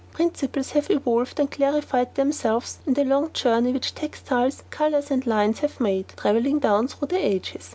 [0.13, 5.59] Principles have evolved and clarified themselves in the long journey which textiles, colours and lines
[5.59, 7.69] have made, travelling down through the ages.